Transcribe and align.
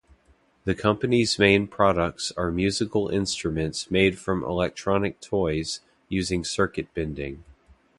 The 0.65 0.73
company's 0.73 1.37
main 1.37 1.67
products 1.67 2.31
are 2.35 2.49
musical 2.49 3.09
instruments 3.09 3.91
made 3.91 4.17
from 4.17 4.43
electronic 4.43 5.19
toys 5.21 5.79
using 6.09 6.43
circuit 6.43 6.91
bending. 6.95 7.43